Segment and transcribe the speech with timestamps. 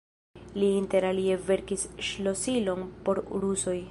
[0.61, 3.79] Li inter alie verkis ŝlosilon por rusoj.